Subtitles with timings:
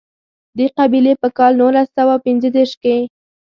[0.57, 2.95] دې قبیلې په کال نولس سوه پېنځه دېرش کې.